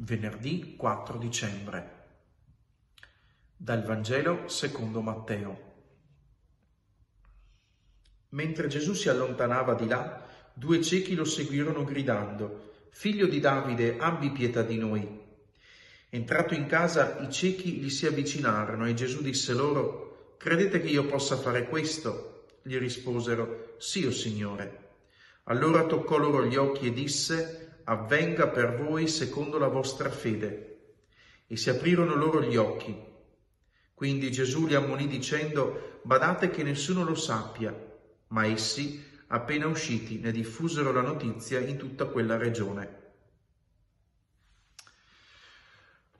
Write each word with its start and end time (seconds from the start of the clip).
Venerdì 0.00 0.76
4 0.76 1.18
dicembre. 1.18 2.04
Dal 3.56 3.82
Vangelo 3.82 4.46
secondo 4.46 5.00
Matteo. 5.00 5.72
Mentre 8.28 8.68
Gesù 8.68 8.92
si 8.92 9.08
allontanava 9.08 9.74
di 9.74 9.88
là, 9.88 10.24
due 10.54 10.80
ciechi 10.82 11.16
lo 11.16 11.24
seguirono 11.24 11.82
gridando, 11.82 12.74
Figlio 12.90 13.26
di 13.26 13.40
Davide, 13.40 13.98
abbi 13.98 14.30
pietà 14.30 14.62
di 14.62 14.78
noi. 14.78 15.20
Entrato 16.10 16.54
in 16.54 16.66
casa, 16.66 17.18
i 17.18 17.32
ciechi 17.32 17.72
gli 17.72 17.90
si 17.90 18.06
avvicinarono 18.06 18.86
e 18.86 18.94
Gesù 18.94 19.20
disse 19.20 19.52
loro, 19.52 20.36
Credete 20.38 20.80
che 20.80 20.90
io 20.90 21.06
possa 21.06 21.36
fare 21.36 21.66
questo? 21.66 22.46
Gli 22.62 22.76
risposero, 22.76 23.74
Sì, 23.78 24.06
o 24.06 24.12
Signore. 24.12 24.90
Allora 25.44 25.86
toccò 25.86 26.18
loro 26.18 26.46
gli 26.46 26.54
occhi 26.54 26.86
e 26.86 26.92
disse, 26.92 27.67
Avvenga 27.90 28.48
per 28.48 28.76
voi 28.76 29.08
secondo 29.08 29.56
la 29.56 29.68
vostra 29.68 30.10
fede. 30.10 30.80
E 31.46 31.56
si 31.56 31.70
aprirono 31.70 32.14
loro 32.14 32.42
gli 32.42 32.56
occhi. 32.56 32.94
Quindi 33.94 34.30
Gesù 34.30 34.66
li 34.66 34.74
ammonì 34.74 35.06
dicendo, 35.06 36.00
Badate 36.02 36.50
che 36.50 36.62
nessuno 36.62 37.02
lo 37.02 37.14
sappia. 37.14 37.74
Ma 38.28 38.44
essi, 38.44 39.02
appena 39.28 39.66
usciti, 39.68 40.18
ne 40.18 40.32
diffusero 40.32 40.92
la 40.92 41.00
notizia 41.00 41.60
in 41.60 41.78
tutta 41.78 42.04
quella 42.04 42.36
regione. 42.36 42.96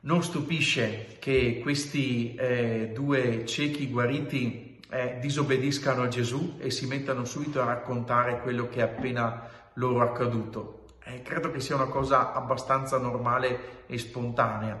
Non 0.00 0.22
stupisce 0.22 1.16
che 1.18 1.58
questi 1.62 2.36
eh, 2.36 2.92
due 2.94 3.44
ciechi 3.44 3.88
guariti 3.88 4.80
eh, 4.88 5.18
disobbediscano 5.20 6.02
a 6.02 6.08
Gesù 6.08 6.58
e 6.60 6.70
si 6.70 6.86
mettano 6.86 7.24
subito 7.24 7.60
a 7.60 7.64
raccontare 7.64 8.40
quello 8.40 8.68
che 8.68 8.78
è 8.78 8.82
appena 8.82 9.50
loro 9.74 10.00
accaduto. 10.00 10.85
Eh, 11.08 11.22
credo 11.22 11.52
che 11.52 11.60
sia 11.60 11.76
una 11.76 11.86
cosa 11.86 12.32
abbastanza 12.32 12.98
normale 12.98 13.84
e 13.86 13.96
spontanea. 13.96 14.76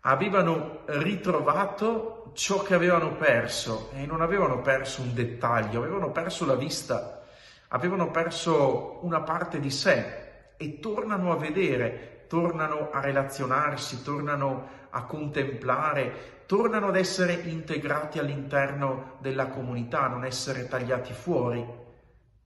Avevano 0.00 0.84
ritrovato 0.86 2.30
ciò 2.32 2.62
che 2.62 2.72
avevano 2.72 3.14
perso 3.16 3.90
e 3.92 4.06
non 4.06 4.22
avevano 4.22 4.62
perso 4.62 5.02
un 5.02 5.12
dettaglio, 5.12 5.80
avevano 5.80 6.12
perso 6.12 6.46
la 6.46 6.54
vista, 6.54 7.24
avevano 7.68 8.10
perso 8.10 9.00
una 9.02 9.20
parte 9.20 9.60
di 9.60 9.70
sé 9.70 10.54
e 10.56 10.80
tornano 10.80 11.30
a 11.30 11.36
vedere 11.36 12.20
tornano 12.30 12.90
a 12.92 13.00
relazionarsi, 13.00 14.04
tornano 14.04 14.68
a 14.90 15.02
contemplare, 15.02 16.44
tornano 16.46 16.86
ad 16.86 16.96
essere 16.96 17.32
integrati 17.32 18.20
all'interno 18.20 19.16
della 19.18 19.48
comunità, 19.48 20.06
non 20.06 20.24
essere 20.24 20.68
tagliati 20.68 21.12
fuori. 21.12 21.66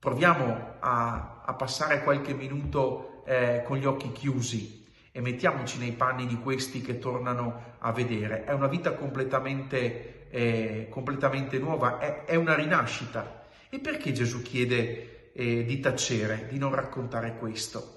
Proviamo 0.05 0.75
a, 0.81 1.41
a 1.43 1.53
passare 1.55 2.03
qualche 2.03 2.35
minuto 2.35 3.23
eh, 3.25 3.63
con 3.65 3.77
gli 3.77 3.85
occhi 3.85 4.11
chiusi 4.11 4.85
e 5.11 5.19
mettiamoci 5.19 5.79
nei 5.79 5.93
panni 5.93 6.27
di 6.27 6.37
questi 6.37 6.81
che 6.81 6.99
tornano 6.99 7.73
a 7.79 7.91
vedere. 7.91 8.43
È 8.43 8.53
una 8.53 8.67
vita 8.67 8.93
completamente, 8.93 10.29
eh, 10.29 10.87
completamente 10.91 11.57
nuova, 11.57 11.97
è, 11.97 12.25
è, 12.25 12.35
una 12.35 12.53
rinascita. 12.53 13.47
E 13.67 13.79
perché 13.79 14.11
Gesù 14.11 14.43
chiede 14.43 15.31
eh, 15.33 15.65
di 15.65 15.79
tacere, 15.79 16.49
di 16.51 16.59
non 16.59 16.75
raccontare 16.75 17.37
questo? 17.37 17.95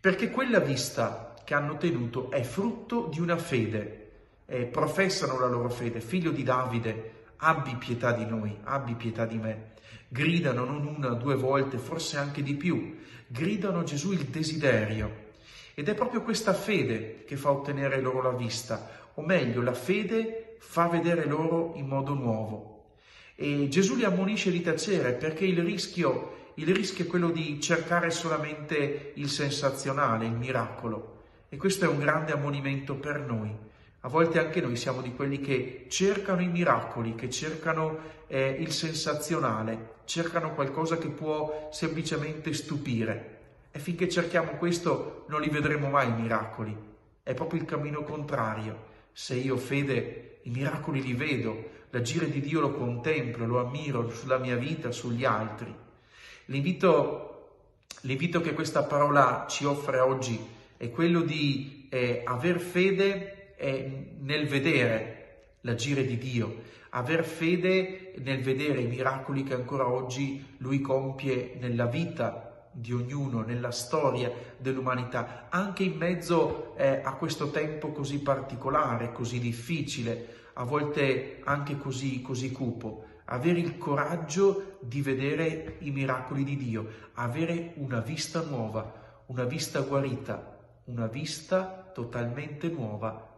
perché 0.00 0.30
quella 0.30 0.60
vista 0.60 1.34
che 1.44 1.52
hanno 1.52 1.76
tenuto 1.76 2.30
è 2.30 2.42
frutto 2.42 3.08
di 3.10 3.20
una 3.20 3.36
fede, 3.36 4.10
eh, 4.46 4.64
professano 4.64 5.38
la 5.38 5.48
loro 5.48 5.68
fede, 5.68 6.00
figlio 6.00 6.30
di 6.30 6.42
Davide, 6.44 7.24
abbi 7.36 7.74
pietà 7.76 8.12
di 8.12 8.24
noi, 8.24 8.56
abbi 8.64 8.94
pietà 8.94 9.26
di 9.26 9.36
me. 9.36 9.72
Gridano 10.08 10.64
non 10.64 10.86
una, 10.86 11.10
due 11.10 11.34
volte, 11.34 11.78
forse 11.78 12.16
anche 12.16 12.42
di 12.42 12.54
più, 12.54 12.96
gridano 13.26 13.82
Gesù 13.82 14.12
il 14.12 14.24
desiderio. 14.24 15.26
Ed 15.74 15.88
è 15.88 15.94
proprio 15.94 16.22
questa 16.22 16.54
fede 16.54 17.24
che 17.26 17.36
fa 17.36 17.50
ottenere 17.50 18.00
loro 18.00 18.22
la 18.22 18.36
vista, 18.36 19.10
o 19.14 19.22
meglio, 19.22 19.62
la 19.62 19.74
fede 19.74 20.56
fa 20.60 20.88
vedere 20.88 21.26
loro 21.26 21.74
in 21.76 21.86
modo 21.86 22.14
nuovo. 22.14 22.92
E 23.34 23.68
Gesù 23.68 23.94
li 23.94 24.04
ammonisce 24.04 24.50
di 24.50 24.62
tacere 24.62 25.12
perché 25.12 25.44
il 25.44 25.62
rischio 25.62 26.36
il 26.58 26.74
rischio 26.74 27.04
è 27.04 27.06
quello 27.06 27.30
di 27.30 27.60
cercare 27.60 28.10
solamente 28.10 29.12
il 29.14 29.28
sensazionale, 29.28 30.26
il 30.26 30.32
miracolo. 30.32 31.26
E 31.48 31.56
questo 31.56 31.84
è 31.84 31.88
un 31.88 32.00
grande 32.00 32.32
ammonimento 32.32 32.96
per 32.96 33.20
noi. 33.20 33.56
A 34.02 34.08
volte 34.08 34.38
anche 34.38 34.60
noi 34.60 34.76
siamo 34.76 35.00
di 35.02 35.12
quelli 35.12 35.40
che 35.40 35.86
cercano 35.88 36.40
i 36.40 36.46
miracoli, 36.46 37.16
che 37.16 37.28
cercano 37.28 37.98
eh, 38.28 38.48
il 38.60 38.70
sensazionale, 38.70 39.96
cercano 40.04 40.54
qualcosa 40.54 40.98
che 40.98 41.08
può 41.08 41.68
semplicemente 41.72 42.52
stupire. 42.52 43.36
E 43.72 43.80
finché 43.80 44.08
cerchiamo 44.08 44.52
questo 44.52 45.24
non 45.28 45.40
li 45.40 45.48
vedremo 45.48 45.88
mai 45.90 46.08
i 46.08 46.12
miracoli. 46.12 46.76
È 47.24 47.34
proprio 47.34 47.60
il 47.60 47.66
cammino 47.66 48.04
contrario. 48.04 48.86
Se 49.12 49.34
io 49.34 49.56
fede, 49.56 50.38
i 50.42 50.50
miracoli 50.50 51.02
li 51.02 51.14
vedo, 51.14 51.70
l'agire 51.90 52.30
di 52.30 52.40
Dio 52.40 52.60
lo 52.60 52.74
contemplo, 52.74 53.46
lo 53.46 53.58
ammiro 53.58 54.08
sulla 54.10 54.38
mia 54.38 54.56
vita, 54.56 54.92
sugli 54.92 55.24
altri. 55.24 55.74
L'invito, 56.46 57.56
l'invito 58.02 58.40
che 58.40 58.54
questa 58.54 58.84
parola 58.84 59.46
ci 59.48 59.64
offre 59.64 59.98
oggi 59.98 60.38
è 60.76 60.88
quello 60.88 61.22
di 61.22 61.88
eh, 61.90 62.22
aver 62.24 62.60
fede 62.60 63.37
eh, 63.58 64.14
nel 64.20 64.46
vedere 64.46 65.56
l'agire 65.62 66.06
di 66.06 66.16
Dio, 66.16 66.62
aver 66.90 67.24
fede 67.24 68.14
nel 68.18 68.40
vedere 68.42 68.80
i 68.80 68.86
miracoli 68.86 69.42
che 69.42 69.54
ancora 69.54 69.88
oggi 69.88 70.56
Lui 70.58 70.80
compie 70.80 71.56
nella 71.60 71.86
vita 71.86 72.70
di 72.72 72.92
ognuno, 72.92 73.42
nella 73.42 73.72
storia 73.72 74.32
dell'umanità, 74.56 75.48
anche 75.50 75.82
in 75.82 75.96
mezzo 75.96 76.76
eh, 76.76 77.00
a 77.02 77.14
questo 77.14 77.50
tempo 77.50 77.90
così 77.90 78.20
particolare, 78.20 79.12
così 79.12 79.40
difficile, 79.40 80.36
a 80.54 80.64
volte 80.64 81.40
anche 81.44 81.76
così, 81.76 82.22
così 82.22 82.52
cupo. 82.52 83.04
Avere 83.30 83.58
il 83.58 83.76
coraggio 83.76 84.78
di 84.80 85.02
vedere 85.02 85.76
i 85.80 85.90
miracoli 85.90 86.44
di 86.44 86.56
Dio, 86.56 86.88
avere 87.14 87.72
una 87.76 88.00
vista 88.00 88.42
nuova, 88.42 89.22
una 89.26 89.44
vista 89.44 89.80
guarita, 89.80 90.56
una 90.84 91.06
vista 91.06 91.90
totalmente 91.92 92.68
nuova, 92.68 93.37